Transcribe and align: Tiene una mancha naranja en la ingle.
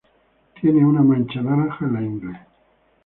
Tiene 0.59 0.83
una 0.83 1.03
mancha 1.03 1.43
naranja 1.43 1.85
en 1.85 1.93
la 1.93 2.01
ingle. 2.01 2.39